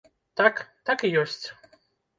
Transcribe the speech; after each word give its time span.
Так, 0.41 0.55
так 0.91 1.07
і 1.11 1.15
ёсць. 1.23 1.41